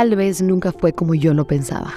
[0.00, 1.92] Tal vez nunca fue como yo lo pensaba.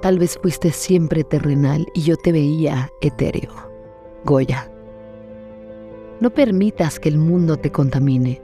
[0.00, 3.50] Tal vez fuiste siempre terrenal y yo te veía etéreo.
[4.24, 4.70] Goya.
[6.20, 8.40] No permitas que el mundo te contamine.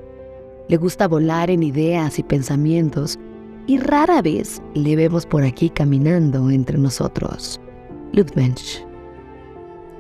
[0.67, 3.21] Le gusta volar en ideas y pensamientos
[3.69, 7.61] y rara vez le vemos por aquí caminando entre nosotros.
[8.13, 8.85] Ludwig.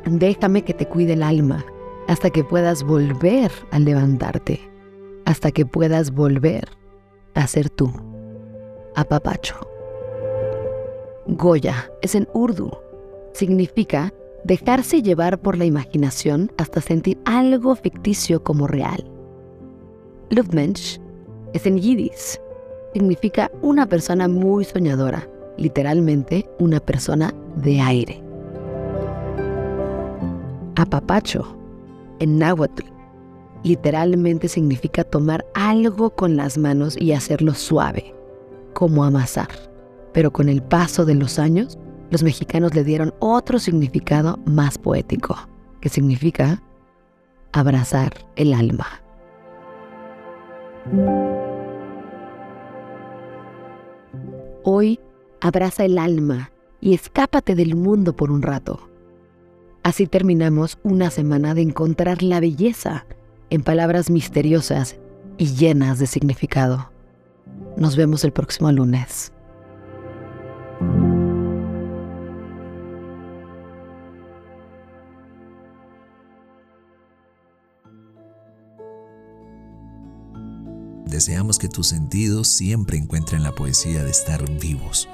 [0.07, 1.65] Déjame que te cuide el alma
[2.09, 4.61] hasta que puedas volver a levantarte,
[5.25, 6.69] hasta que puedas volver
[7.35, 7.93] a ser tú
[8.95, 9.57] apapacho.
[11.27, 12.71] Goya es en urdu.
[13.33, 14.13] Significa
[14.45, 19.05] dejarse llevar por la imaginación hasta sentir algo ficticio como real.
[20.31, 21.01] Luftmensch
[21.53, 22.41] es en yiddish.
[22.93, 28.23] Significa una persona muy soñadora, literalmente una persona de aire.
[30.77, 31.57] Apapacho
[32.19, 32.85] en náhuatl
[33.63, 38.13] literalmente significa tomar algo con las manos y hacerlo suave
[38.83, 39.47] como amasar.
[40.13, 41.79] Pero con el paso de los años,
[42.11, 45.37] los mexicanos le dieron otro significado más poético,
[45.81, 46.61] que significa
[47.53, 48.89] abrazar el alma.
[54.65, 54.99] Hoy
[55.41, 58.81] abraza el alma y escápate del mundo por un rato.
[59.85, 63.07] Así terminamos una semana de encontrar la belleza
[63.49, 64.97] en palabras misteriosas
[65.39, 66.92] y llenas de significado.
[67.77, 69.33] Nos vemos el próximo lunes.
[81.07, 85.09] Deseamos que tus sentidos siempre encuentren la poesía de estar vivos.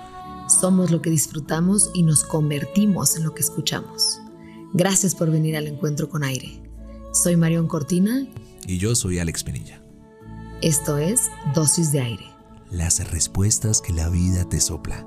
[0.60, 4.20] Somos lo que disfrutamos y nos convertimos en lo que escuchamos.
[4.72, 6.62] Gracias por venir al encuentro con aire.
[7.12, 8.26] Soy Marión Cortina.
[8.66, 9.82] Y yo soy Alex Penilla.
[10.62, 11.20] Esto es
[11.54, 12.37] Dosis de Aire
[12.70, 15.06] las respuestas que la vida te sopla.